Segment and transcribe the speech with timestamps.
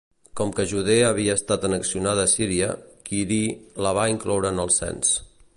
[0.39, 2.71] Com que Judea havia estat annexionada a Síria,
[3.11, 3.41] Quirí
[3.87, 5.17] la va incloure en el cens.